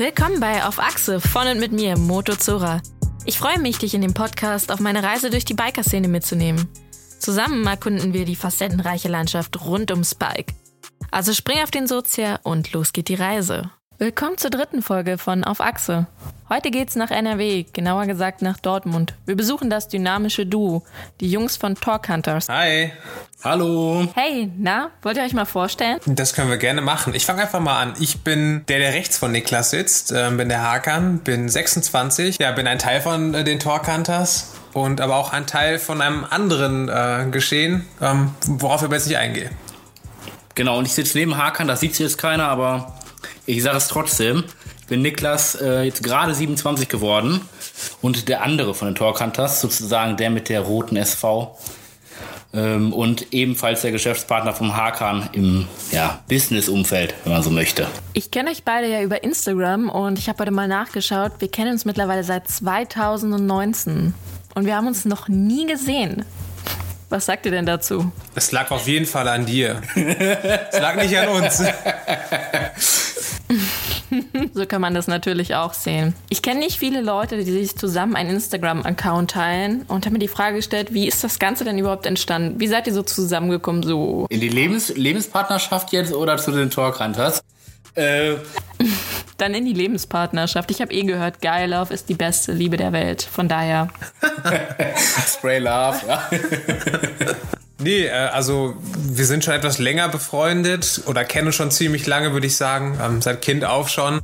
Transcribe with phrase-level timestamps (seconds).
[0.00, 2.80] Willkommen bei Auf Achse von und mit mir, Moto Zora.
[3.26, 6.70] Ich freue mich, dich in dem Podcast auf meine Reise durch die Biker-Szene mitzunehmen.
[7.18, 10.54] Zusammen erkunden wir die facettenreiche Landschaft rund um Spike.
[11.10, 13.72] Also spring auf den Sozia und los geht die Reise.
[14.02, 16.06] Willkommen zur dritten Folge von Auf Achse.
[16.48, 19.12] Heute geht's nach NRW, genauer gesagt nach Dortmund.
[19.26, 20.84] Wir besuchen das dynamische Duo,
[21.20, 22.48] die Jungs von Talk Hunters.
[22.48, 22.92] Hi.
[23.44, 24.08] Hallo.
[24.14, 26.00] Hey, na, wollt ihr euch mal vorstellen?
[26.06, 27.14] Das können wir gerne machen.
[27.14, 27.92] Ich fange einfach mal an.
[28.00, 32.52] Ich bin der, der rechts von Niklas sitzt, äh, bin der Hakan, bin 26, ja,
[32.52, 36.24] bin ein Teil von äh, den Talk Hunters und aber auch ein Teil von einem
[36.24, 39.50] anderen äh, Geschehen, ähm, worauf ich jetzt nicht eingehe.
[40.54, 42.94] Genau, und ich sitze neben Hakan, das sieht jetzt keiner, aber
[43.50, 44.44] ich sage es trotzdem.
[44.80, 47.40] Ich bin Niklas, äh, jetzt gerade 27 geworden
[48.00, 51.58] und der andere von den Torkantas, sozusagen der mit der roten SV.
[52.52, 57.86] Ähm, und ebenfalls der Geschäftspartner vom Hakan im ja, Business-Umfeld, wenn man so möchte.
[58.12, 61.32] Ich kenne euch beide ja über Instagram und ich habe heute mal nachgeschaut.
[61.38, 64.14] Wir kennen uns mittlerweile seit 2019
[64.54, 66.24] und wir haben uns noch nie gesehen.
[67.08, 68.10] Was sagt ihr denn dazu?
[68.34, 69.80] Es lag auf jeden Fall an dir.
[69.94, 71.62] es lag nicht an uns.
[74.54, 76.14] so kann man das natürlich auch sehen.
[76.28, 80.28] Ich kenne nicht viele Leute, die sich zusammen einen Instagram-Account teilen und habe mir die
[80.28, 82.60] Frage gestellt, wie ist das Ganze denn überhaupt entstanden?
[82.60, 83.82] Wie seid ihr so zusammengekommen?
[83.82, 87.42] So in die Lebens Lebenspartnerschaft jetzt oder zu den Talkhunters?
[87.94, 88.36] Äh.
[89.38, 90.70] Dann in die Lebenspartnerschaft.
[90.70, 93.22] Ich habe eh gehört, Geil Love ist die beste Liebe der Welt.
[93.22, 93.88] Von daher.
[95.26, 96.28] Spray Love, ja.
[97.80, 102.46] Nee, äh, also wir sind schon etwas länger befreundet oder kennen schon ziemlich lange, würde
[102.46, 104.20] ich sagen, seit Kind auf schon.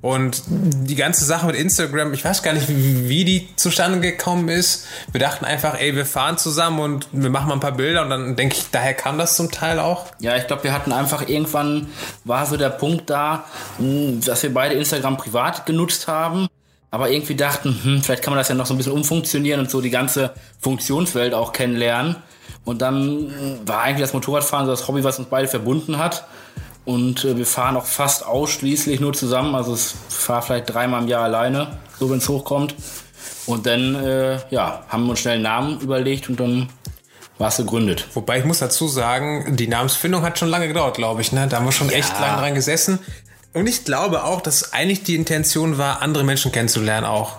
[0.00, 4.86] Und die ganze Sache mit Instagram, ich weiß gar nicht, wie, die zustande gekommen ist.
[5.12, 8.10] Wir dachten einfach, ey, wir fahren zusammen und wir machen mal ein paar Bilder und
[8.10, 10.06] dann denke ich, daher kam das zum Teil auch.
[10.18, 11.86] Ja, ich glaube, wir hatten einfach irgendwann,
[12.24, 13.44] war so der Punkt da,
[13.78, 16.48] hm, dass wir beide Instagram privat genutzt haben
[16.92, 19.70] aber irgendwie dachten, hm, vielleicht kann man das ja noch so ein bisschen umfunktionieren und
[19.70, 22.16] so die ganze Funktionswelt auch kennenlernen.
[22.64, 23.32] Und dann
[23.66, 26.24] war eigentlich das Motorradfahren so das Hobby, was uns beide verbunden hat.
[26.84, 29.54] Und äh, wir fahren auch fast ausschließlich nur zusammen.
[29.54, 32.74] Also ich fahre vielleicht dreimal im Jahr alleine, so wenn es hochkommt.
[33.46, 36.68] Und dann äh, ja, haben wir uns schnell einen Namen überlegt und dann
[37.38, 38.06] war es gegründet.
[38.14, 41.32] Wobei ich muss dazu sagen, die Namensfindung hat schon lange gedauert, glaube ich.
[41.32, 41.48] Ne?
[41.48, 41.96] Da haben wir schon ja.
[41.96, 43.00] echt lange dran gesessen.
[43.52, 47.36] Und ich glaube auch, dass eigentlich die Intention war, andere Menschen kennenzulernen auch.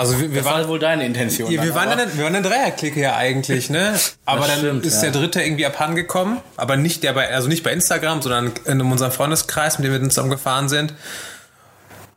[0.00, 1.52] Also wir, wir das waren war wohl deine Intention.
[1.52, 3.94] Ja, wir, waren eine, wir waren eine Dreierklicke ja eigentlich, ne?
[4.24, 5.10] Aber dann stimmt, ist ja.
[5.10, 6.38] der dritte irgendwie abhandengekommen.
[6.56, 10.08] Aber nicht der bei, also nicht bei Instagram, sondern in unserem Freundeskreis, mit dem wir
[10.08, 10.94] zusammen gefahren sind.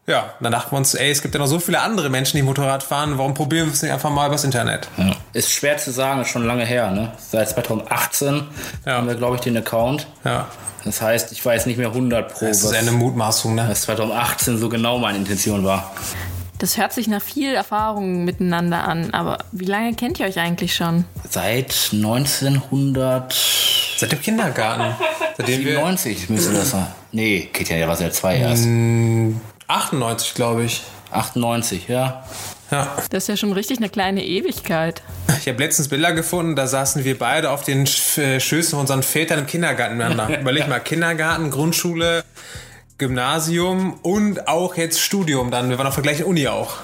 [0.08, 2.44] Ja, dann dachten wir uns, ey, es gibt ja noch so viele andere Menschen, die
[2.44, 4.88] Motorrad fahren, warum probieren wir es nicht einfach mal übers Internet?
[4.96, 5.12] Ja.
[5.34, 7.12] Ist schwer zu sagen, ist schon lange her, ne?
[7.18, 8.48] Seit 2018
[8.86, 8.94] ja.
[8.94, 10.08] haben wir, glaube ich, den Account.
[10.24, 10.48] Ja.
[10.86, 12.46] Das heißt, ich weiß nicht mehr 100 pro.
[12.46, 13.66] Das ist eine Mutmaßung, ne?
[13.70, 15.92] Was 2018 so genau meine Intention war.
[16.64, 20.74] Das hört sich nach viel Erfahrung miteinander an, aber wie lange kennt ihr euch eigentlich
[20.74, 21.04] schon?
[21.30, 23.34] Seit 1900.
[23.98, 24.96] Seit dem Kindergarten.
[25.38, 26.88] Seitdem 97 müsste das sein.
[27.12, 28.66] Nee, Kitty ja war seit zwei erst.
[29.68, 30.84] 98, glaube ich.
[31.12, 32.24] 98, ja.
[32.72, 32.96] Ja.
[33.10, 35.04] Das ist ja schon richtig eine kleine Ewigkeit.
[35.38, 37.86] Ich habe letztens Bilder gefunden, da saßen wir beide auf den
[38.16, 40.40] äh, Schößen unseren Vätern im Kindergarten miteinander.
[40.40, 42.24] Überleg mal, Kindergarten, Grundschule,
[42.98, 45.70] Gymnasium und auch jetzt Studium dann.
[45.70, 46.78] Wir waren auf der gleichen Uni auch.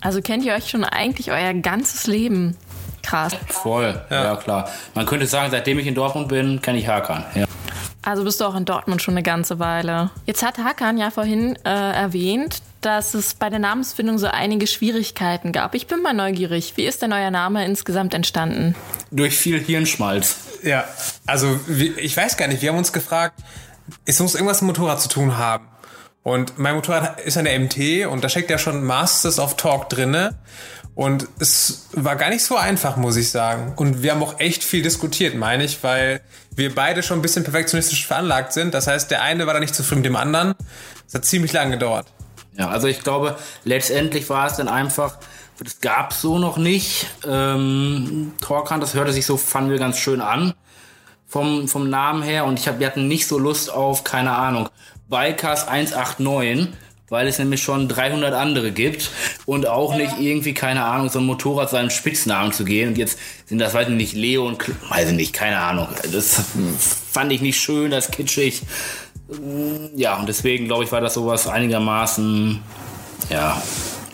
[0.00, 2.56] Also kennt ihr euch schon eigentlich euer ganzes Leben?
[3.02, 3.34] Krass.
[3.48, 4.68] Voll, ja, ja klar.
[4.94, 7.24] Man könnte sagen, seitdem ich in Dortmund bin, kenne ich Hakan.
[7.34, 7.46] Ja.
[8.02, 10.10] Also bist du auch in Dortmund schon eine ganze Weile.
[10.24, 15.52] Jetzt hat Hakan ja vorhin äh, erwähnt, dass es bei der Namensfindung so einige Schwierigkeiten
[15.52, 15.74] gab.
[15.74, 16.74] Ich bin mal neugierig.
[16.76, 18.74] Wie ist denn euer Name insgesamt entstanden?
[19.10, 20.36] Durch viel Hirnschmalz.
[20.62, 20.84] Ja,
[21.26, 21.58] also
[21.96, 22.62] ich weiß gar nicht.
[22.62, 23.34] Wir haben uns gefragt,
[24.04, 25.66] es muss irgendwas mit Motorrad zu tun haben.
[26.22, 30.38] Und mein Motorrad ist eine MT und da steckt ja schon Masters of Talk drinne.
[30.94, 33.72] Und es war gar nicht so einfach, muss ich sagen.
[33.76, 36.20] Und wir haben auch echt viel diskutiert, meine ich, weil
[36.54, 38.74] wir beide schon ein bisschen perfektionistisch veranlagt sind.
[38.74, 40.54] Das heißt, der eine war da nicht zufrieden mit dem anderen.
[41.06, 42.08] Es hat ziemlich lange gedauert.
[42.58, 45.18] Ja, also ich glaube, letztendlich war es dann einfach,
[45.62, 47.06] das gab es so noch nicht.
[47.24, 50.52] Ähm, Torkan, das hörte sich so, fanden wir ganz schön an
[51.28, 54.68] vom, vom Namen her und ich hab, wir hatten nicht so Lust auf, keine Ahnung,
[55.08, 56.74] Bikers 189,
[57.10, 59.10] weil es nämlich schon 300 andere gibt
[59.46, 62.88] und auch nicht irgendwie, keine Ahnung, so ein Motorrad seinen Spitznamen zu gehen.
[62.88, 64.58] Und jetzt sind das, weiß ich nicht, Leo und,
[64.90, 66.42] weiß ich nicht, keine Ahnung, das
[67.10, 68.62] fand ich nicht schön, das kitschig,
[69.94, 72.60] ja, und deswegen glaube ich, war das sowas einigermaßen,
[73.28, 73.60] ja,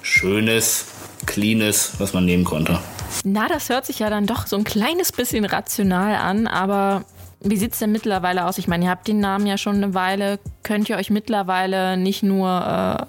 [0.03, 0.87] schönes,
[1.27, 2.81] cleanes, was man nehmen konnte.
[3.25, 7.05] Na, das hört sich ja dann doch so ein kleines bisschen rational an, aber
[7.47, 8.57] Wie sieht es denn mittlerweile aus?
[8.57, 10.39] Ich meine, ihr habt den Namen ja schon eine Weile.
[10.63, 13.05] Könnt ihr euch mittlerweile nicht nur, äh,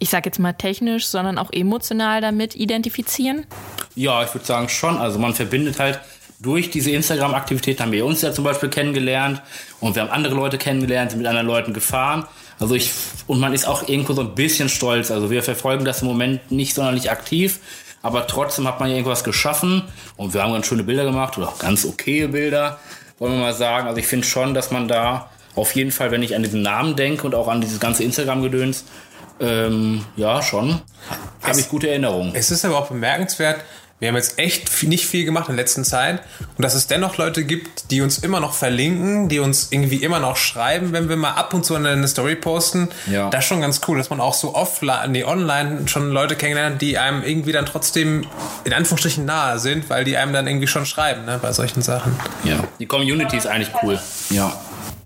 [0.00, 3.46] ich sag jetzt mal technisch, sondern auch emotional damit identifizieren?
[3.94, 4.96] Ja, ich würde sagen schon.
[4.96, 6.00] Also man verbindet halt
[6.40, 9.42] durch diese Instagram-Aktivität haben wir uns ja zum Beispiel kennengelernt
[9.78, 12.24] und wir haben andere Leute kennengelernt, sind mit anderen Leuten gefahren.
[12.58, 12.90] Also ich,
[13.28, 15.12] und man ist auch irgendwo so ein bisschen stolz.
[15.12, 17.60] Also wir verfolgen das im Moment nicht sonderlich aktiv,
[18.02, 19.82] aber trotzdem hat man ja irgendwas geschaffen
[20.16, 22.78] und wir haben ganz schöne Bilder gemacht oder auch ganz okaye Bilder,
[23.18, 23.88] wollen wir mal sagen.
[23.88, 26.94] Also ich finde schon, dass man da auf jeden Fall, wenn ich an diesen Namen
[26.94, 28.84] denke und auch an dieses ganze Instagram-Gedöns,
[29.40, 30.80] ähm, ja, schon,
[31.42, 32.32] habe ich gute Erinnerungen.
[32.34, 33.60] Es ist aber auch bemerkenswert,
[34.00, 36.22] wir haben jetzt echt nicht viel gemacht in der letzten Zeit
[36.56, 40.20] und dass es dennoch Leute gibt, die uns immer noch verlinken, die uns irgendwie immer
[40.20, 42.88] noch schreiben, wenn wir mal ab und zu eine Story posten.
[43.10, 43.28] Ja.
[43.30, 46.80] Das ist schon ganz cool, dass man auch so offline, nee, online schon Leute kennenlernt,
[46.80, 48.24] die einem irgendwie dann trotzdem
[48.64, 52.14] in Anführungsstrichen nahe sind, weil die einem dann irgendwie schon schreiben, ne, bei solchen Sachen.
[52.44, 52.62] Ja.
[52.78, 53.98] Die Community ist eigentlich cool.
[54.30, 54.56] Ja.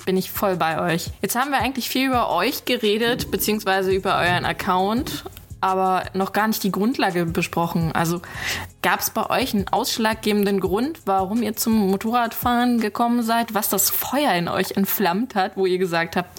[0.05, 1.11] Bin ich voll bei euch.
[1.23, 5.25] Jetzt haben wir eigentlich viel über euch geredet, beziehungsweise über euren Account
[5.63, 7.93] aber noch gar nicht die Grundlage besprochen.
[7.93, 8.21] Also
[8.83, 13.89] gab es bei euch einen ausschlaggebenden Grund, warum ihr zum Motorradfahren gekommen seid, was das
[13.89, 16.31] Feuer in euch entflammt hat, wo ihr gesagt habt,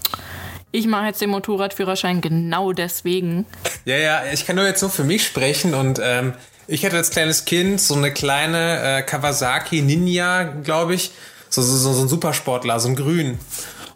[0.71, 3.45] ich mache jetzt den Motorradführerschein genau deswegen.
[3.85, 6.33] Ja, ja, ich kann nur jetzt so für mich sprechen und ähm,
[6.67, 11.11] ich hatte als kleines Kind so eine kleine äh, Kawasaki Ninja, glaube ich,
[11.49, 13.39] so, so, so, so ein Supersportler, so ein Grün.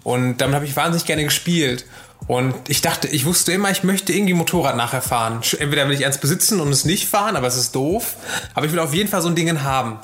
[0.04, 1.86] Und damit habe ich wahnsinnig gerne gespielt.
[2.26, 5.42] Und ich dachte, ich wusste immer, ich möchte irgendwie Motorrad nachher fahren.
[5.60, 8.16] Entweder will ich eins besitzen und es nicht fahren, aber es ist doof.
[8.54, 10.00] Aber ich will auf jeden Fall so ein Ding haben.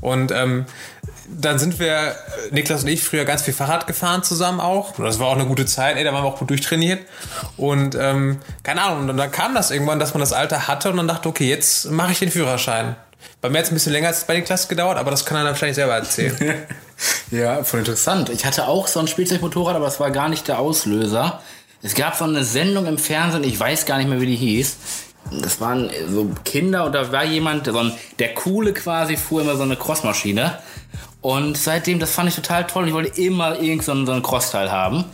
[0.00, 0.66] Und ähm,
[1.28, 2.14] dann sind wir,
[2.50, 4.98] Niklas und ich, früher ganz viel Fahrrad gefahren zusammen auch.
[4.98, 7.00] Und das war auch eine gute Zeit, ey, da waren wir auch gut durchtrainiert.
[7.56, 10.96] Und ähm, keine Ahnung, und dann kam das irgendwann, dass man das Alter hatte und
[10.96, 12.96] dann dachte, okay, jetzt mache ich den Führerschein.
[13.40, 15.36] Bei mir hat es ein bisschen länger als bei den Klassen gedauert, aber das kann
[15.38, 16.36] er dann wahrscheinlich selber erzählen.
[17.30, 18.28] ja, voll interessant.
[18.28, 21.40] Ich hatte auch so ein Spielzeugmotorrad, aber es war gar nicht der Auslöser.
[21.82, 24.76] Es gab so eine Sendung im Fernsehen, ich weiß gar nicht mehr, wie die hieß.
[25.42, 29.56] Das waren so Kinder und da war jemand, so ein, der Coole quasi, fuhr immer
[29.56, 30.58] so eine Crossmaschine.
[31.20, 32.88] Und seitdem, das fand ich total toll.
[32.88, 35.04] Ich wollte immer irgend so so ein Crossteil haben.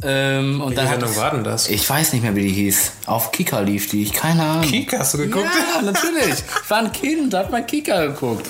[0.00, 1.68] Ähm, und Welche dann Sendung hat war denn das?
[1.68, 2.92] Ich weiß nicht mehr, wie die hieß.
[3.06, 4.04] Auf Kika lief die.
[4.04, 4.62] Ich keine Ahnung.
[4.62, 5.48] Kika, hast du geguckt?
[5.74, 6.34] Ja, natürlich.
[6.62, 8.46] Ich war ein Kind, hat mal Kika geguckt.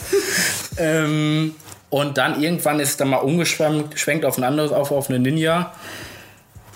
[0.77, 1.55] ähm,
[1.89, 5.73] und dann irgendwann ist es dann mal umgeschwenkt auf ein anderes, auf, auf eine Ninja.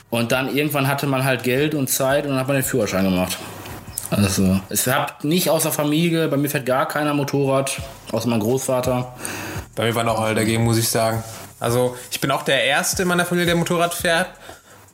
[0.08, 3.04] Und dann irgendwann hatte man halt Geld und Zeit und dann hat man den Führerschein
[3.04, 3.36] gemacht.
[4.10, 7.80] Also, es hat nicht außer Familie, bei mir fährt gar keiner Motorrad,
[8.10, 9.14] außer mein Großvater.
[9.74, 11.22] Bei mir waren auch alle dagegen, muss ich sagen.
[11.60, 14.28] Also, ich bin auch der Erste in meiner Familie, der Motorrad fährt.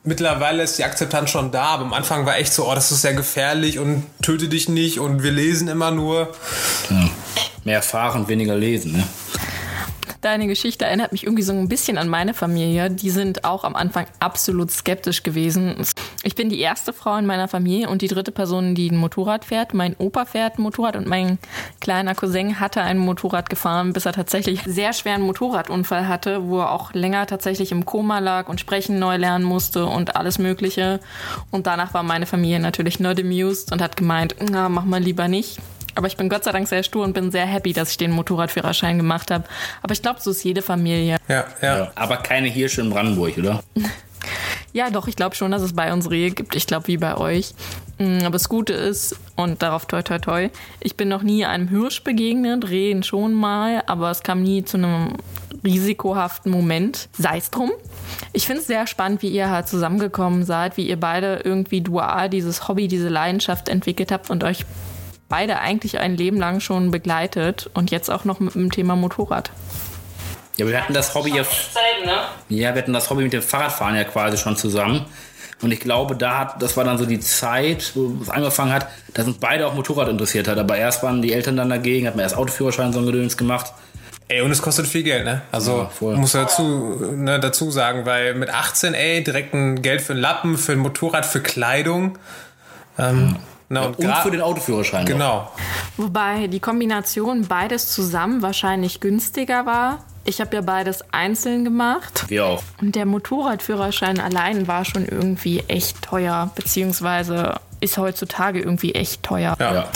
[0.09, 3.03] Mittlerweile ist die Akzeptanz schon da, aber am Anfang war echt so, oh, das ist
[3.03, 6.33] sehr gefährlich und töte dich nicht und wir lesen immer nur.
[6.89, 7.11] Ja.
[7.65, 9.05] Mehr fahren, weniger lesen, ne?
[10.23, 12.91] Deine Geschichte erinnert mich irgendwie so ein bisschen an meine Familie.
[12.91, 15.77] Die sind auch am Anfang absolut skeptisch gewesen.
[16.25, 19.45] Ich bin die erste Frau in meiner Familie und die dritte Person, die ein Motorrad
[19.45, 19.73] fährt.
[19.73, 21.39] Mein Opa fährt ein Motorrad und mein
[21.81, 26.59] kleiner Cousin hatte ein Motorrad gefahren, bis er tatsächlich einen sehr schweren Motorradunfall hatte, wo
[26.59, 30.99] er auch länger tatsächlich im Koma lag und Sprechen neu lernen musste und alles Mögliche.
[31.53, 35.29] Und danach war meine Familie natürlich not amused und hat gemeint, na, mach mal lieber
[35.29, 35.59] nicht.
[35.95, 38.11] Aber ich bin Gott sei Dank sehr stur und bin sehr happy, dass ich den
[38.11, 39.45] Motorradführerschein gemacht habe.
[39.83, 41.17] Aber ich glaube, so ist jede Familie.
[41.29, 41.79] Ja, ja.
[41.79, 43.63] Ja, aber keine Hirsche in Brandenburg, oder?
[44.79, 46.55] Ja, doch, ich glaube schon, dass es bei uns Rehe gibt.
[46.55, 47.53] Ich glaube, wie bei euch.
[47.99, 51.67] Mm, Aber das Gute ist, und darauf toi toi toi, ich bin noch nie einem
[51.67, 55.15] Hirsch begegnet, Rehen schon mal, aber es kam nie zu einem
[55.65, 57.09] risikohaften Moment.
[57.19, 57.73] Sei es drum.
[58.33, 62.31] Ich finde es sehr spannend, wie ihr halt zusammengekommen seid, wie ihr beide irgendwie dual
[62.31, 64.65] dieses Hobby, diese Leidenschaft entwickelt habt und euch
[65.29, 69.51] beide eigentlich ein Leben lang schon begleitet und jetzt auch noch mit dem Thema Motorrad.
[70.59, 71.43] Ja, wir hatten das Hobby ja,
[72.49, 75.07] ja, wir hatten das Hobby mit dem Fahrradfahren ja quasi schon zusammen.
[75.61, 78.89] Und ich glaube, da hat, das war dann so die Zeit, wo es angefangen hat,
[79.15, 80.57] dass uns beide auch Motorrad interessiert hat.
[80.59, 83.73] Aber erst waren die Eltern dann dagegen, hat man erst Autoführerschein so ein Gedöns gemacht.
[84.29, 85.43] Ey, und es kostet viel Geld, ne?
[85.51, 90.13] Also, Ja, muss dazu, ne, dazu sagen, weil mit 18, ey, direkt ein Geld für
[90.13, 92.19] ein Lappen, für ein Motorrad, für Kleidung.
[92.99, 93.37] Ähm,
[93.69, 95.07] na, und Und gra- für den Autoführerschein.
[95.07, 95.51] Genau.
[95.97, 100.05] Wobei die Kombination beides zusammen wahrscheinlich günstiger war.
[100.29, 102.27] Ich habe ja beides einzeln gemacht.
[102.29, 102.63] Wir auch.
[102.83, 109.57] Und der Motorradführerschein allein war schon irgendwie echt teuer, beziehungsweise ist heutzutage irgendwie echt teuer.
[109.59, 109.73] Ja.
[109.73, 109.89] Ja.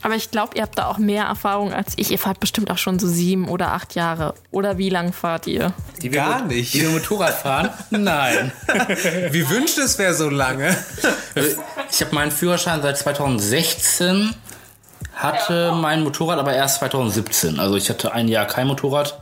[0.00, 2.12] Aber ich glaube, ihr habt da auch mehr Erfahrung als ich.
[2.12, 4.34] Ihr fahrt bestimmt auch schon so sieben oder acht Jahre.
[4.52, 5.72] Oder wie lang fahrt ihr?
[6.00, 6.74] Die wir Gar nicht.
[6.74, 7.70] Die wir Motorrad fahren?
[7.90, 8.52] Nein.
[9.30, 10.76] Wie wünscht es wäre so lange?
[11.90, 14.34] Ich habe meinen Führerschein seit 2016,
[15.14, 17.58] hatte mein Motorrad aber erst 2017.
[17.58, 19.21] Also ich hatte ein Jahr kein Motorrad.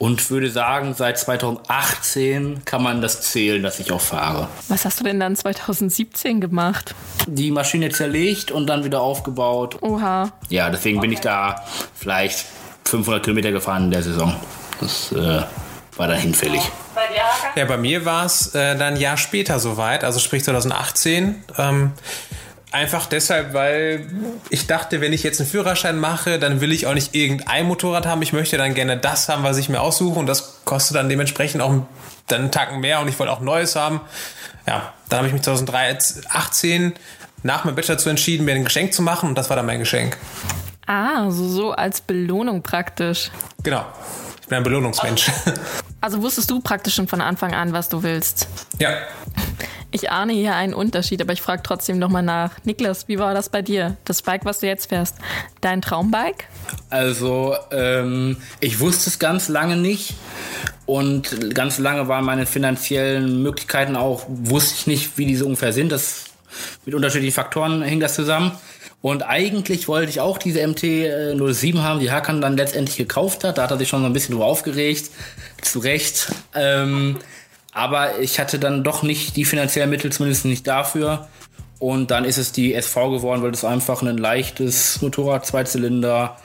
[0.00, 4.48] Und würde sagen, seit 2018 kann man das zählen, dass ich auch fahre.
[4.68, 6.94] Was hast du denn dann 2017 gemacht?
[7.26, 9.76] Die Maschine zerlegt und dann wieder aufgebaut.
[9.82, 10.32] Oha.
[10.48, 12.46] Ja, deswegen bin ich da vielleicht
[12.86, 14.34] 500 Kilometer gefahren in der Saison.
[14.80, 15.42] Das äh,
[15.96, 16.62] war dann hinfällig.
[17.54, 21.44] Ja, bei mir war es äh, dann ein Jahr später soweit, also sprich 2018.
[21.58, 21.92] Ähm,
[22.72, 24.06] einfach deshalb, weil
[24.48, 28.06] ich dachte, wenn ich jetzt einen Führerschein mache, dann will ich auch nicht irgendein Motorrad
[28.06, 28.22] haben.
[28.22, 31.62] Ich möchte dann gerne das haben, was ich mir aussuche und das kostet dann dementsprechend
[31.62, 31.74] auch
[32.26, 34.00] dann einen Tacken mehr und ich wollte auch Neues haben.
[34.66, 36.94] Ja, dann habe ich mich 2018
[37.42, 39.78] nach meinem Bachelor dazu entschieden, mir ein Geschenk zu machen und das war dann mein
[39.80, 40.16] Geschenk.
[40.86, 43.30] Ah, so, so als Belohnung praktisch.
[43.62, 43.84] Genau.
[44.50, 45.30] Ich bin ein Belohnungsmensch.
[46.02, 48.48] Also wusstest du praktisch schon von Anfang an, was du willst?
[48.78, 48.96] Ja.
[49.90, 52.52] Ich ahne hier einen Unterschied, aber ich frage trotzdem nochmal nach.
[52.64, 53.98] Niklas, wie war das bei dir?
[54.06, 55.16] Das Bike, was du jetzt fährst,
[55.60, 56.46] dein Traumbike?
[56.88, 60.14] Also, ähm, ich wusste es ganz lange nicht.
[60.86, 65.92] Und ganz lange waren meine finanziellen Möglichkeiten auch, wusste ich nicht, wie diese ungefähr sind.
[65.92, 66.24] Das,
[66.86, 68.52] mit unterschiedlichen Faktoren hing das zusammen.
[69.02, 73.56] Und eigentlich wollte ich auch diese MT-07 haben, die Hakan dann letztendlich gekauft hat.
[73.56, 75.10] Da hat er sich schon so ein bisschen drüber aufgeregt.
[75.62, 76.32] Zu Recht.
[76.54, 77.16] Ähm,
[77.72, 81.28] aber ich hatte dann doch nicht die finanziellen Mittel, zumindest nicht dafür.
[81.78, 86.36] Und dann ist es die SV geworden, weil es einfach ein leichtes Motorrad, Zweizylinder,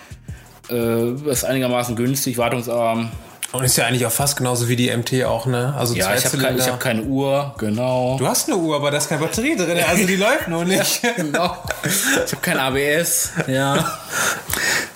[0.70, 3.12] äh, ist einigermaßen günstig, wartungsarm.
[3.58, 5.74] Und ist ja eigentlich auch fast genauso wie die MT auch, ne?
[5.78, 8.18] Also ja, ich habe kein, hab keine Uhr, genau.
[8.18, 11.04] Du hast eine Uhr, aber da ist keine Batterie drin, also die läuft nur nicht.
[11.04, 11.58] Ja, genau.
[11.84, 14.00] Ich habe kein ABS, ja.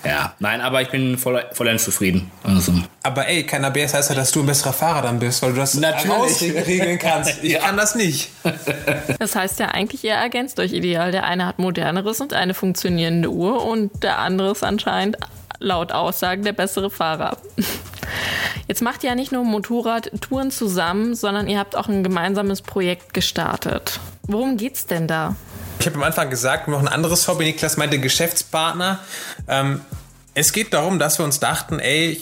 [0.04, 2.30] Ja, nein, aber ich bin voll, vollends zufrieden.
[2.42, 2.72] Also.
[3.02, 5.58] Aber ey, kein ABS heißt ja, dass du ein besserer Fahrer dann bist, weil du
[5.58, 6.66] das Natürlich.
[6.66, 7.30] regeln kannst.
[7.42, 7.60] Ich ja.
[7.60, 8.30] kann das nicht.
[9.18, 11.10] Das heißt ja eigentlich, ihr ergänzt euch ideal.
[11.12, 15.16] Der eine hat moderneres und eine funktionierende Uhr und der andere ist anscheinend
[15.58, 17.36] laut Aussagen der bessere Fahrer.
[18.70, 23.12] Jetzt macht ihr ja nicht nur Motorradtouren zusammen, sondern ihr habt auch ein gemeinsames Projekt
[23.14, 23.98] gestartet.
[24.28, 25.34] Worum geht's denn da?
[25.80, 27.46] Ich habe am Anfang gesagt, noch ein anderes Hobby.
[27.46, 29.00] Niklas meinte Geschäftspartner.
[29.48, 29.80] Ähm,
[30.34, 32.20] es geht darum, dass wir uns dachten, ey,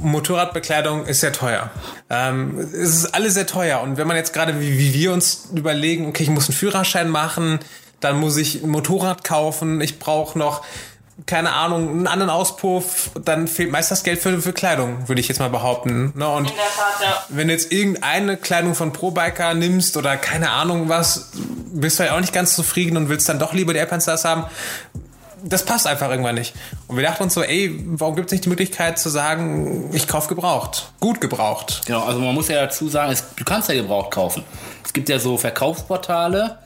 [0.00, 1.70] Motorradbekleidung ist sehr teuer.
[2.08, 3.82] Ähm, es ist alles sehr teuer.
[3.82, 7.10] Und wenn man jetzt gerade wie, wie wir uns überlegen, okay, ich muss einen Führerschein
[7.10, 7.58] machen,
[8.00, 10.64] dann muss ich ein Motorrad kaufen, ich brauche noch
[11.26, 15.28] keine Ahnung, einen anderen Auspuff, dann fehlt meist das Geld für, für Kleidung, würde ich
[15.28, 16.12] jetzt mal behaupten.
[16.16, 16.28] Ne?
[16.28, 16.56] Und Tat,
[17.02, 17.24] ja.
[17.28, 21.30] wenn du jetzt irgendeine Kleidung von Pro-Biker nimmst oder keine Ahnung was,
[21.72, 24.44] bist du ja auch nicht ganz zufrieden und willst dann doch lieber die Alpenstars haben.
[25.44, 26.54] Das passt einfach irgendwann nicht.
[26.86, 30.06] Und wir dachten uns so, ey, warum gibt es nicht die Möglichkeit zu sagen, ich
[30.06, 31.82] kaufe gebraucht, gut gebraucht?
[31.86, 34.44] Genau, also man muss ja dazu sagen, es, du kannst ja gebraucht kaufen.
[34.84, 36.58] Es gibt ja so Verkaufsportale,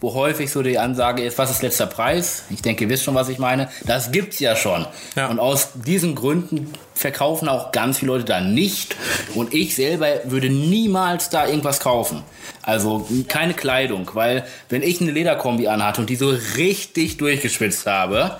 [0.00, 2.44] wo häufig so die Ansage ist, was ist letzter Preis?
[2.50, 3.68] Ich denke, ihr wisst schon, was ich meine.
[3.86, 4.86] Das gibt's ja schon.
[5.16, 5.28] Ja.
[5.28, 8.96] Und aus diesen Gründen verkaufen auch ganz viele Leute da nicht.
[9.34, 12.22] Und ich selber würde niemals da irgendwas kaufen.
[12.62, 18.38] Also keine Kleidung, weil wenn ich eine Lederkombi anhatte und die so richtig durchgeschwitzt habe,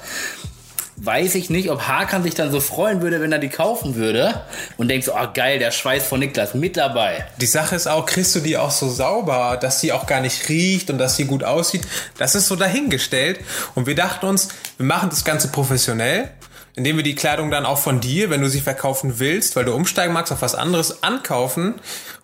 [0.97, 4.43] weiß ich nicht, ob Hakan sich dann so freuen würde, wenn er die kaufen würde
[4.77, 7.27] und denkt so, oh geil, der Schweiß von Niklas mit dabei.
[7.39, 10.49] Die Sache ist auch, kriegst du die auch so sauber, dass sie auch gar nicht
[10.49, 11.83] riecht und dass sie gut aussieht.
[12.19, 13.41] Das ist so dahingestellt
[13.75, 16.31] und wir dachten uns, wir machen das Ganze professionell
[16.77, 19.73] indem wir die Kleidung dann auch von dir, wenn du sie verkaufen willst, weil du
[19.73, 21.75] umsteigen magst auf was anderes, ankaufen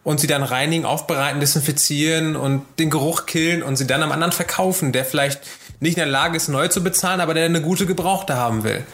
[0.02, 4.32] und sie dann reinigen, aufbereiten, desinfizieren und den Geruch killen und sie dann am anderen
[4.32, 5.40] verkaufen, der vielleicht
[5.80, 8.84] nicht in der Lage ist, neu zu bezahlen, aber der eine gute Gebrauchte haben will.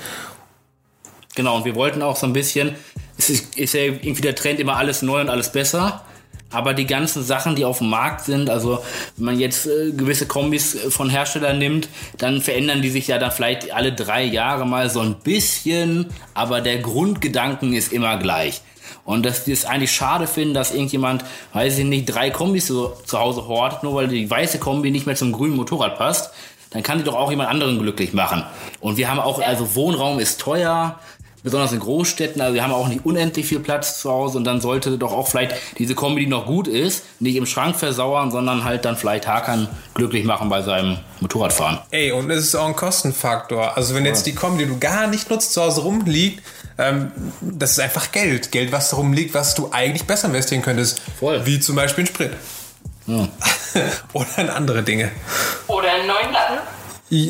[1.35, 2.75] Genau, und wir wollten auch so ein bisschen,
[3.19, 6.03] es ist, ist ja irgendwie der Trend immer alles neu und alles besser.
[6.51, 8.79] Aber die ganzen Sachen, die auf dem Markt sind, also
[9.17, 11.89] wenn man jetzt äh, gewisse Kombis äh, von Herstellern nimmt,
[12.19, 16.61] dann verändern die sich ja dann vielleicht alle drei Jahre mal so ein bisschen, aber
[16.61, 18.63] der Grundgedanken ist immer gleich.
[19.05, 22.97] Und dass wir es eigentlich schade finden, dass irgendjemand, weiß ich nicht, drei Kombis so
[23.05, 26.31] zu Hause hortet, nur weil die weiße Kombi nicht mehr zum grünen Motorrad passt
[26.77, 28.45] dann kann die doch auch jemand anderen glücklich machen.
[28.81, 30.99] Und wir haben auch, also Wohnraum ist teuer,
[31.43, 34.61] besonders in Großstädten, also wir haben auch nicht unendlich viel Platz zu Hause und dann
[34.61, 38.65] sollte doch auch vielleicht diese Kombi, die noch gut ist, nicht im Schrank versauern, sondern
[38.65, 41.79] halt dann vielleicht Hakan glücklich machen bei seinem Motorradfahren.
[41.93, 43.77] Ey, und es ist auch ein Kostenfaktor.
[43.77, 46.43] Also wenn jetzt die Kombi, die du gar nicht nutzt, zu Hause rumliegt,
[46.79, 48.51] ähm, das ist einfach Geld.
[48.51, 51.01] Geld, was darum liegt, was du eigentlich besser investieren könntest.
[51.19, 51.47] Voll.
[51.47, 52.33] Wie zum Beispiel ein Sprit.
[53.07, 53.29] Ja.
[54.13, 55.13] Oder in andere Dinge.
[55.69, 56.59] Oder einen neuen Laden.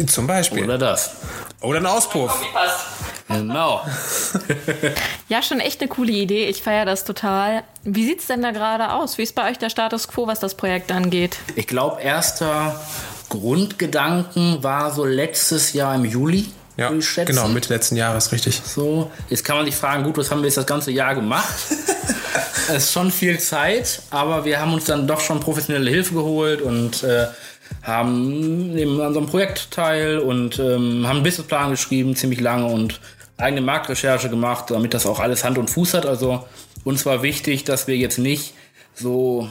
[0.07, 0.65] Zum Beispiel.
[0.65, 1.13] Oder das.
[1.61, 2.41] Oder ein Auspuff.
[3.29, 3.85] Genau.
[5.29, 6.47] ja, schon echt eine coole Idee.
[6.47, 7.63] Ich feiere das total.
[7.83, 9.19] Wie sieht es denn da gerade aus?
[9.19, 11.37] Wie ist bei euch der Status quo, was das Projekt angeht?
[11.57, 12.81] Ich glaube, erster
[13.29, 16.47] Grundgedanken war so letztes Jahr im Juli.
[16.77, 16.93] Ja,
[17.25, 18.61] genau, Mitte letzten Jahres, richtig.
[18.63, 21.47] So, jetzt kann man sich fragen, gut, was haben wir jetzt das ganze Jahr gemacht?
[22.69, 26.61] Es ist schon viel Zeit, aber wir haben uns dann doch schon professionelle Hilfe geholt
[26.61, 27.29] und äh,
[27.83, 33.01] haben neben unserem Projekt teil und ähm, haben einen Businessplan geschrieben, ziemlich lange und
[33.39, 36.07] eigene Marktrecherche gemacht, damit das auch alles Hand und Fuß hat.
[36.07, 36.45] Also
[36.85, 38.55] uns war wichtig, dass wir jetzt nicht
[38.95, 39.49] so,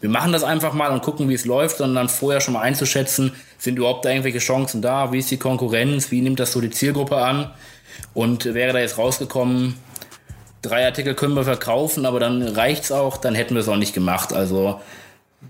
[0.00, 3.32] wir machen das einfach mal und gucken, wie es läuft, sondern vorher schon mal einzuschätzen,
[3.58, 6.70] sind überhaupt da irgendwelche Chancen da, wie ist die Konkurrenz, wie nimmt das so die
[6.70, 7.50] Zielgruppe an
[8.14, 9.74] und wäre da jetzt rausgekommen,
[10.62, 13.94] drei Artikel können wir verkaufen, aber dann reicht's auch, dann hätten wir es auch nicht
[13.94, 14.32] gemacht.
[14.32, 14.80] Also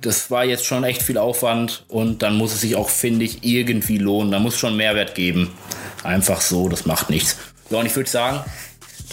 [0.00, 3.44] das war jetzt schon echt viel Aufwand und dann muss es sich auch, finde ich,
[3.44, 4.30] irgendwie lohnen.
[4.30, 5.52] Da muss schon Mehrwert geben.
[6.02, 7.36] Einfach so, das macht nichts.
[7.70, 8.40] So, und ich würde sagen,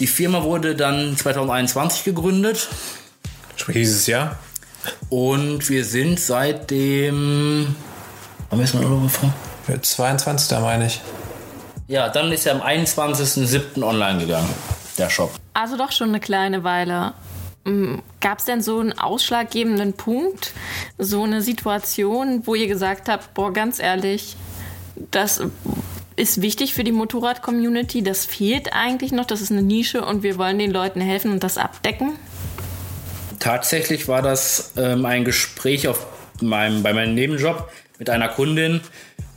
[0.00, 2.68] die Firma wurde dann 2021 gegründet
[3.56, 4.38] Sprich dieses Jahr.
[5.08, 7.74] und wir sind seitdem.
[8.50, 9.32] Wann ist mein Urlaub vor?
[9.80, 10.58] 22.
[10.58, 11.00] meine ich.
[11.86, 13.82] Ja, dann ist er am 21.07.
[13.82, 14.48] online gegangen,
[14.98, 15.32] der Shop.
[15.54, 17.14] Also doch schon eine kleine Weile.
[18.20, 20.52] Gab es denn so einen ausschlaggebenden Punkt,
[20.98, 24.36] so eine Situation, wo ihr gesagt habt, boah, ganz ehrlich,
[25.10, 25.40] das
[26.16, 30.36] ist wichtig für die Motorrad-Community, das fehlt eigentlich noch, das ist eine Nische und wir
[30.36, 32.12] wollen den Leuten helfen und das abdecken?
[33.40, 36.06] Tatsächlich war das ähm, ein Gespräch auf
[36.40, 38.80] meinem, bei meinem Nebenjob mit einer Kundin,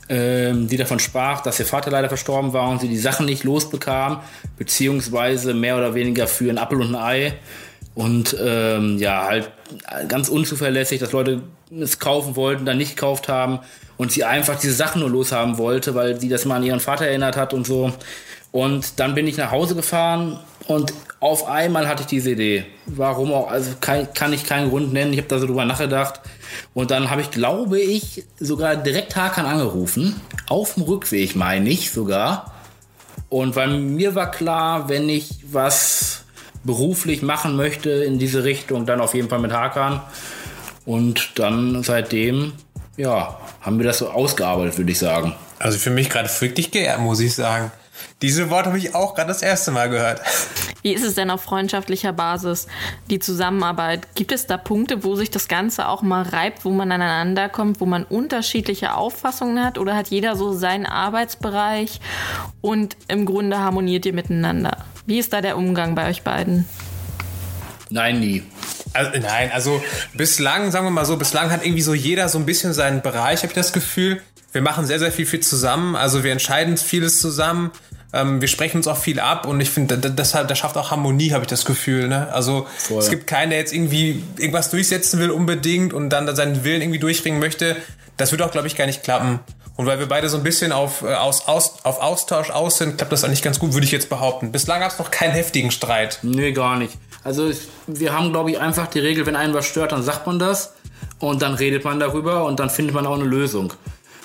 [0.08, 3.44] ähm, die davon sprach, dass ihr Vater leider verstorben war und sie die Sachen nicht
[3.44, 4.22] losbekam,
[4.56, 7.34] beziehungsweise mehr oder weniger für ein Apfel und ein Ei.
[7.98, 9.50] Und ähm, ja, halt
[10.06, 11.42] ganz unzuverlässig, dass Leute
[11.76, 13.58] es kaufen wollten, dann nicht gekauft haben
[13.96, 17.08] und sie einfach diese Sachen nur loshaben wollte, weil sie das mal an ihren Vater
[17.08, 17.92] erinnert hat und so.
[18.52, 20.38] Und dann bin ich nach Hause gefahren
[20.68, 22.66] und auf einmal hatte ich diese Idee.
[22.86, 23.50] Warum auch?
[23.50, 25.12] Also kann, kann ich keinen Grund nennen.
[25.12, 26.20] Ich habe da so drüber nachgedacht.
[26.74, 30.20] Und dann habe ich, glaube ich, sogar direkt Hakan angerufen.
[30.48, 32.54] Auf dem Rückweg, meine ich sogar.
[33.28, 36.22] Und weil mir war klar, wenn ich was
[36.64, 40.00] beruflich machen möchte in diese Richtung, dann auf jeden Fall mit Hakan.
[40.84, 42.52] Und dann seitdem,
[42.96, 45.34] ja, haben wir das so ausgearbeitet, würde ich sagen.
[45.58, 47.70] Also für mich gerade wirklich geehrt, muss ich sagen.
[48.22, 50.20] Diese Worte habe ich auch gerade das erste Mal gehört.
[50.82, 52.66] Wie ist es denn auf freundschaftlicher Basis,
[53.10, 54.14] die Zusammenarbeit?
[54.14, 57.80] Gibt es da Punkte, wo sich das Ganze auch mal reibt, wo man aneinander kommt,
[57.80, 59.78] wo man unterschiedliche Auffassungen hat?
[59.78, 62.00] Oder hat jeder so seinen Arbeitsbereich
[62.60, 64.84] und im Grunde harmoniert ihr miteinander?
[65.08, 66.66] Wie ist da der Umgang bei euch beiden?
[67.88, 68.42] Nein, nie.
[68.92, 72.44] Also, nein, also bislang, sagen wir mal so, bislang hat irgendwie so jeder so ein
[72.44, 74.20] bisschen seinen Bereich, habe ich das Gefühl.
[74.52, 75.96] Wir machen sehr, sehr viel, viel zusammen.
[75.96, 77.70] Also wir entscheiden vieles zusammen.
[78.12, 81.32] Ähm, wir sprechen uns auch viel ab und ich finde, das, das schafft auch Harmonie,
[81.32, 82.08] habe ich das Gefühl.
[82.08, 82.30] Ne?
[82.30, 82.98] Also Voll.
[82.98, 86.98] es gibt keinen, der jetzt irgendwie irgendwas durchsetzen will unbedingt und dann seinen Willen irgendwie
[86.98, 87.76] durchbringen möchte.
[88.18, 89.40] Das wird auch, glaube ich, gar nicht klappen.
[89.78, 92.96] Und weil wir beide so ein bisschen auf, äh, aus, aus, auf Austausch aus sind,
[92.96, 94.50] klappt das eigentlich ganz gut, würde ich jetzt behaupten.
[94.50, 96.18] Bislang gab es noch keinen heftigen Streit.
[96.22, 96.94] Nee, gar nicht.
[97.22, 100.26] Also ich, wir haben, glaube ich, einfach die Regel, wenn einen was stört, dann sagt
[100.26, 100.72] man das
[101.20, 103.72] und dann redet man darüber und dann findet man auch eine Lösung.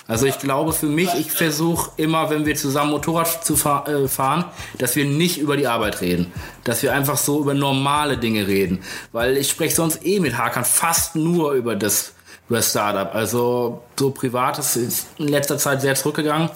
[0.08, 4.08] Also ich glaube für mich, ich versuche immer, wenn wir zusammen Motorrad zu fahr äh,
[4.08, 4.46] fahren,
[4.80, 6.34] dass wir nicht über die Arbeit reden.
[6.64, 8.82] Dass wir einfach so über normale Dinge reden.
[9.12, 12.14] Weil ich spreche sonst eh mit Hakan fast nur über das,
[12.54, 13.14] über Startup.
[13.16, 16.50] Also so Privates ist in letzter Zeit sehr zurückgegangen.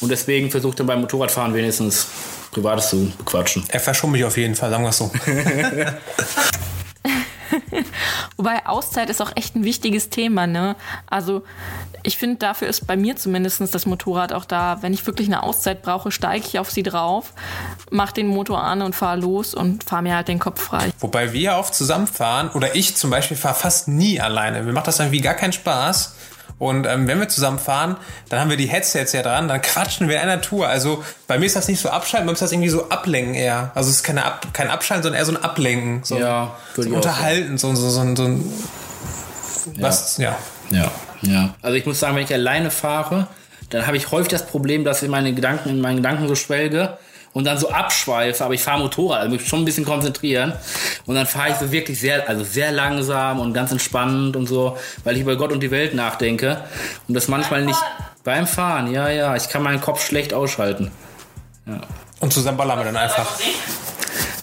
[0.00, 2.06] Und deswegen versucht er beim Motorradfahren wenigstens
[2.50, 3.64] Privates zu bequatschen.
[3.68, 5.10] Er verschont mich auf jeden Fall, sagen wir es so.
[8.36, 10.76] Wobei Auszeit ist auch echt ein wichtiges Thema, ne?
[11.06, 11.42] Also
[12.02, 14.78] ich finde, dafür ist bei mir zumindest das Motorrad auch da.
[14.80, 17.32] Wenn ich wirklich eine Auszeit brauche, steige ich auf sie drauf,
[17.90, 20.90] mach den Motor an und fahre los und fahre mir halt den Kopf frei.
[20.98, 24.62] Wobei wir oft zusammenfahren oder ich zum Beispiel fahre fast nie alleine.
[24.62, 26.16] Mir macht das irgendwie gar keinen Spaß.
[26.62, 27.96] Und ähm, wenn wir zusammen fahren,
[28.28, 30.68] dann haben wir die Headsets ja dran, dann quatschen wir in einer Tour.
[30.68, 33.34] Also bei mir ist das nicht so abschalten, bei mir ist das irgendwie so ablenken
[33.34, 33.72] eher.
[33.74, 36.04] Also es ist keine Ab kein Abschalten, sondern eher so ein Ablenken.
[36.04, 38.52] So, Ja, so würde ich auch unterhalten, so, so, so, so ein
[39.80, 40.38] was, ja.
[40.70, 40.92] Ja.
[41.22, 41.52] ja.
[41.62, 43.26] Also ich muss sagen, wenn ich alleine fahre,
[43.70, 46.96] dann habe ich häufig das Problem, dass ich meine Gedanken in meinen Gedanken so schwelge
[47.32, 50.52] und dann so abschweife, aber ich fahre Motorrad, also muss mich schon ein bisschen konzentrieren
[51.06, 54.76] und dann fahre ich so wirklich sehr, also sehr langsam und ganz entspannt und so,
[55.04, 56.62] weil ich über Gott und die Welt nachdenke
[57.08, 57.80] und das manchmal nicht
[58.24, 60.90] beim Fahren, ja, ja, ich kann meinen Kopf schlecht ausschalten.
[62.20, 63.26] Und zusammen ballern wir dann einfach.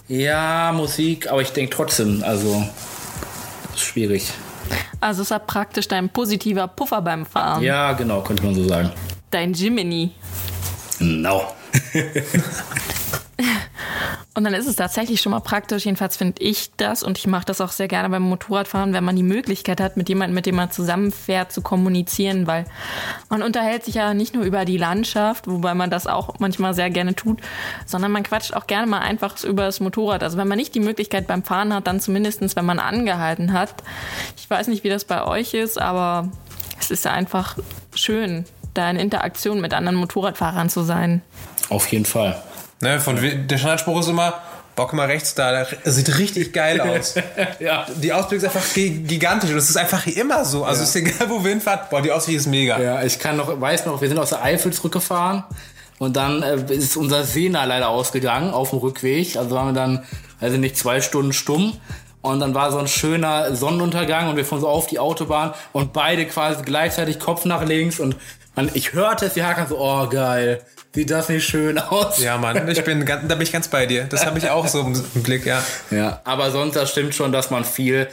[0.08, 2.66] Ja, Musik, aber ich denke trotzdem, also
[3.74, 4.30] ist schwierig.
[5.00, 7.62] Also ist ja praktisch dein positiver Puffer beim Fahren.
[7.62, 8.90] Ja, genau, könnte man so sagen.
[9.30, 10.12] Dein Jiminy.
[10.98, 11.54] Genau.
[14.32, 17.44] Und dann ist es tatsächlich schon mal praktisch, jedenfalls finde ich das und ich mache
[17.44, 20.54] das auch sehr gerne beim Motorradfahren, wenn man die Möglichkeit hat, mit jemandem, mit dem
[20.54, 22.64] man zusammenfährt, zu kommunizieren, weil
[23.28, 26.90] man unterhält sich ja nicht nur über die Landschaft, wobei man das auch manchmal sehr
[26.90, 27.40] gerne tut,
[27.86, 30.22] sondern man quatscht auch gerne mal einfach über das Motorrad.
[30.22, 33.74] Also wenn man nicht die Möglichkeit beim Fahren hat, dann zumindestens, wenn man angehalten hat.
[34.36, 36.28] Ich weiß nicht, wie das bei euch ist, aber
[36.78, 37.58] es ist einfach
[37.94, 41.22] schön, da in Interaktion mit anderen Motorradfahrern zu sein.
[41.68, 42.40] Auf jeden Fall.
[42.80, 44.34] Ne, von, der Standardspruch ist immer,
[44.74, 47.14] bock mal rechts da, das sieht richtig geil aus.
[47.60, 47.86] Ja.
[47.96, 50.64] Die Ausblick ist einfach gigantisch und es ist einfach immer so.
[50.64, 50.84] Also Ja.
[50.88, 52.80] ist egal, wo wir hinfahren, boah, die Ausblick ist mega.
[52.80, 55.44] Ja, ich kann noch, weiß noch, wir sind aus der Eifel zurückgefahren
[55.98, 59.36] und dann äh, ist unser Sehner leider ausgegangen auf dem Rückweg.
[59.36, 60.04] Also waren wir dann,
[60.40, 61.76] also nicht zwei Stunden stumm.
[62.22, 65.92] Und dann war so ein schöner Sonnenuntergang und wir fuhren so auf die Autobahn und
[65.94, 68.16] beide quasi gleichzeitig Kopf nach links und
[68.56, 70.60] man, ich hörte es, die Hakan so, oh geil,
[70.92, 72.18] sieht das nicht schön aus?
[72.22, 74.04] Ja, Mann, ich bin, ganz- da bin ich ganz bei dir.
[74.04, 75.62] Das habe ich auch so im, im Blick, ja.
[75.90, 78.08] Ja, aber sonst, das stimmt schon, dass man viel,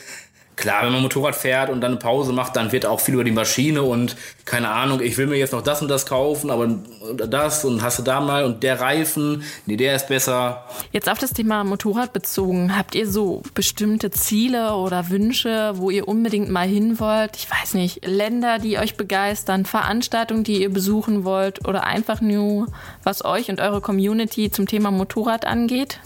[0.58, 3.24] klar, wenn man Motorrad fährt und dann eine Pause macht, dann wird auch viel über
[3.24, 6.68] die Maschine und keine Ahnung, ich will mir jetzt noch das und das kaufen, aber
[7.16, 10.66] das und hast du da mal und der Reifen, nee, der ist besser.
[10.92, 16.08] Jetzt auf das Thema Motorrad bezogen, habt ihr so bestimmte Ziele oder Wünsche, wo ihr
[16.08, 17.38] unbedingt mal hin wollt?
[17.38, 22.68] Ich weiß nicht, Länder, die euch begeistern, Veranstaltungen, die ihr besuchen wollt oder einfach nur,
[23.04, 26.00] was euch und eure Community zum Thema Motorrad angeht?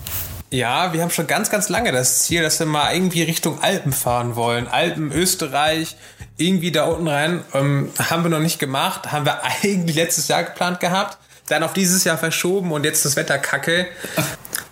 [0.53, 3.93] Ja, wir haben schon ganz, ganz lange das Ziel, dass wir mal irgendwie Richtung Alpen
[3.93, 4.67] fahren wollen.
[4.67, 5.95] Alpen, Österreich,
[6.35, 7.45] irgendwie da unten rein.
[7.53, 9.13] Ähm, haben wir noch nicht gemacht.
[9.13, 11.17] Haben wir eigentlich letztes Jahr geplant gehabt.
[11.47, 13.87] Dann auf dieses Jahr verschoben und jetzt das Wetter kacke.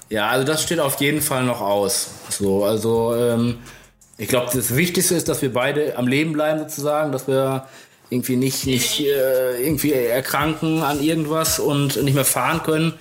[0.10, 2.10] Ja, also das steht auf jeden Fall noch aus.
[2.30, 3.60] So, also ähm,
[4.18, 7.68] ich glaube, das Wichtigste ist, dass wir beide am Leben bleiben sozusagen, dass wir
[8.10, 12.94] irgendwie nicht, nicht äh, irgendwie erkranken an irgendwas und nicht mehr fahren können.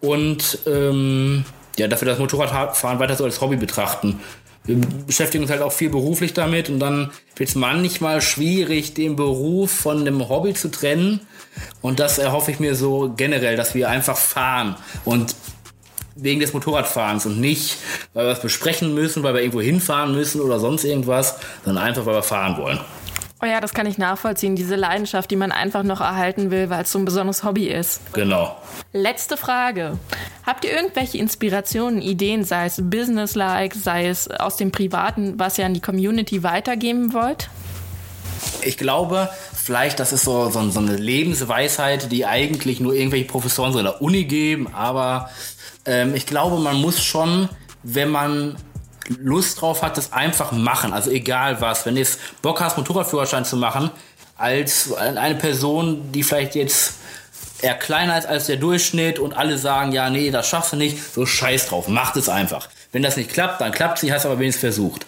[0.00, 1.44] Und ähm,
[1.76, 4.20] ja, dafür das Motorradfahren weiter so als Hobby betrachten.
[4.64, 9.16] Wir beschäftigen uns halt auch viel beruflich damit und dann wird es manchmal schwierig, den
[9.16, 11.20] Beruf von dem Hobby zu trennen.
[11.80, 15.34] Und das erhoffe ich mir so generell, dass wir einfach fahren und
[16.14, 17.78] wegen des Motorradfahrens und nicht,
[18.12, 22.06] weil wir es besprechen müssen, weil wir irgendwo hinfahren müssen oder sonst irgendwas, sondern einfach,
[22.06, 22.78] weil wir fahren wollen.
[23.42, 26.84] Oh ja, das kann ich nachvollziehen, diese Leidenschaft, die man einfach noch erhalten will, weil
[26.84, 28.00] es so ein besonderes Hobby ist.
[28.12, 28.56] Genau.
[28.92, 29.98] Letzte Frage.
[30.44, 35.66] Habt ihr irgendwelche Inspirationen, Ideen, sei es businesslike, sei es aus dem Privaten, was ihr
[35.66, 37.48] an die Community weitergeben wollt?
[38.62, 43.72] Ich glaube, vielleicht das ist so, so, so eine Lebensweisheit, die eigentlich nur irgendwelche Professoren
[43.72, 45.30] so in der Uni geben, aber
[45.84, 47.48] ähm, ich glaube, man muss schon,
[47.84, 48.56] wenn man
[49.20, 50.92] Lust drauf hat, das einfach machen.
[50.92, 51.86] Also egal was.
[51.86, 53.90] Wenn du jetzt Bock hast, Motorradführerschein zu machen,
[54.36, 56.94] als eine Person, die vielleicht jetzt
[57.62, 60.98] eher kleiner ist als der Durchschnitt und alle sagen, ja, nee, das schaffst du nicht,
[61.14, 62.68] so scheiß drauf, macht es einfach.
[62.92, 65.06] Wenn das nicht klappt, dann klappt nicht, hast aber wenigstens versucht.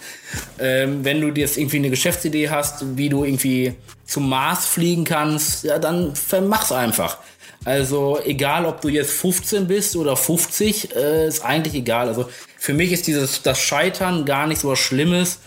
[0.59, 3.75] Ähm, wenn du jetzt irgendwie eine Geschäftsidee hast, wie du irgendwie
[4.07, 6.15] zum Mars fliegen kannst, ja, dann
[6.49, 7.19] mach's einfach.
[7.65, 12.09] Also egal, ob du jetzt 15 bist oder 50, äh, ist eigentlich egal.
[12.09, 15.39] Also für mich ist dieses das Scheitern gar nicht so was Schlimmes,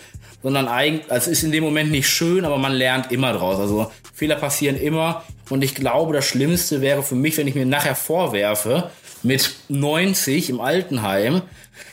[0.42, 3.58] sondern eigentlich, also es ist in dem Moment nicht schön, aber man lernt immer draus.
[3.58, 7.66] Also Fehler passieren immer und ich glaube, das Schlimmste wäre für mich, wenn ich mir
[7.66, 8.90] nachher vorwerfe,
[9.22, 11.42] mit 90 im Altenheim,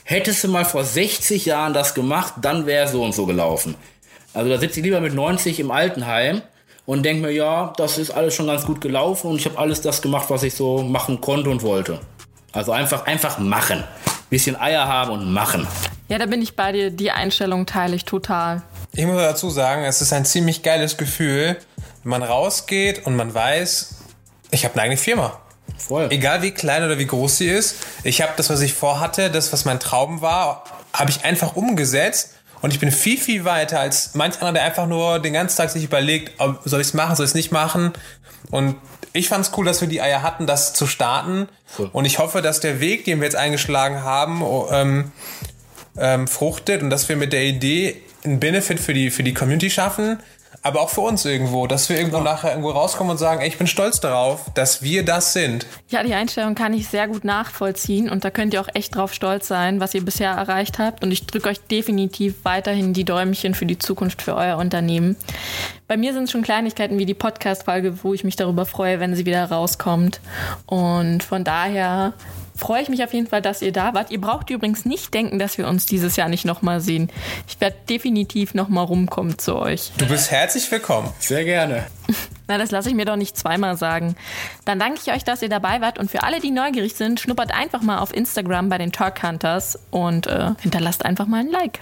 [0.02, 3.76] hättest du mal vor 60 Jahren das gemacht, dann wäre so und so gelaufen.
[4.34, 6.42] Also da sitze ich lieber mit 90 im Altenheim
[6.84, 9.80] und denke mir, ja, das ist alles schon ganz gut gelaufen und ich habe alles
[9.80, 12.00] das gemacht, was ich so machen konnte und wollte.
[12.50, 13.84] Also einfach, einfach machen.
[14.30, 15.64] Bisschen Eier haben und machen.
[16.08, 16.90] Ja, da bin ich bei dir.
[16.90, 18.62] Die Einstellung teile ich total.
[18.92, 21.56] Ich muss dazu sagen, es ist ein ziemlich geiles Gefühl,
[22.06, 23.94] man rausgeht und man weiß,
[24.50, 25.40] ich habe eine eigene Firma.
[25.76, 26.08] Voll.
[26.10, 29.52] Egal wie klein oder wie groß sie ist, ich habe das, was ich vorhatte, das,
[29.52, 32.30] was mein Traum war, habe ich einfach umgesetzt
[32.62, 35.70] und ich bin viel, viel weiter als manch anderer, der einfach nur den ganzen Tag
[35.70, 37.92] sich überlegt, ob, soll ich es machen, soll ich es nicht machen.
[38.50, 38.76] Und
[39.12, 41.48] ich fand es cool, dass wir die Eier hatten, das zu starten.
[41.78, 41.90] Cool.
[41.92, 45.12] Und ich hoffe, dass der Weg, den wir jetzt eingeschlagen haben, oh, ähm,
[45.98, 49.70] ähm, fruchtet und dass wir mit der Idee einen Benefit für die, für die Community
[49.70, 50.18] schaffen,
[50.66, 53.56] aber auch für uns irgendwo, dass wir irgendwo nachher irgendwo rauskommen und sagen, ey, ich
[53.56, 55.66] bin stolz darauf, dass wir das sind.
[55.88, 59.14] Ja, die Einstellung kann ich sehr gut nachvollziehen und da könnt ihr auch echt drauf
[59.14, 61.04] stolz sein, was ihr bisher erreicht habt.
[61.04, 65.16] Und ich drücke euch definitiv weiterhin die Däumchen für die Zukunft für euer Unternehmen.
[65.86, 69.14] Bei mir sind es schon Kleinigkeiten wie die Podcast-Folge, wo ich mich darüber freue, wenn
[69.14, 70.20] sie wieder rauskommt.
[70.66, 72.12] Und von daher
[72.56, 74.10] freue ich mich auf jeden Fall, dass ihr da wart.
[74.10, 77.10] Ihr braucht übrigens nicht denken, dass wir uns dieses Jahr nicht nochmal sehen.
[77.46, 79.92] Ich werde definitiv nochmal rumkommen zu euch.
[79.98, 81.12] Du bist herzlich willkommen.
[81.18, 81.86] Sehr gerne.
[82.48, 84.16] Na, das lasse ich mir doch nicht zweimal sagen.
[84.64, 85.98] Dann danke ich euch, dass ihr dabei wart.
[85.98, 89.78] Und für alle, die neugierig sind, schnuppert einfach mal auf Instagram bei den Talk Hunters
[89.90, 91.80] und äh, hinterlasst einfach mal ein Like.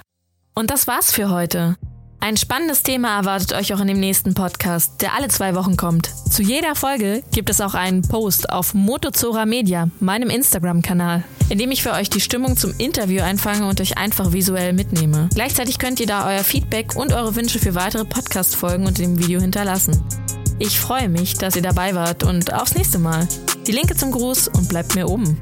[0.55, 1.77] Und das war's für heute.
[2.25, 6.09] Ein spannendes Thema erwartet euch auch in dem nächsten Podcast, der alle zwei Wochen kommt.
[6.31, 11.71] Zu jeder Folge gibt es auch einen Post auf Motozora Media, meinem Instagram-Kanal, in dem
[11.71, 15.29] ich für euch die Stimmung zum Interview einfange und euch einfach visuell mitnehme.
[15.35, 19.39] Gleichzeitig könnt ihr da euer Feedback und eure Wünsche für weitere Podcast-Folgen unter dem Video
[19.43, 20.03] hinterlassen.
[20.59, 23.29] Ich freue mich, dass ihr dabei wart und aufs nächste Mal.
[23.67, 25.39] Die Linke zum Gruß und bleibt mir oben.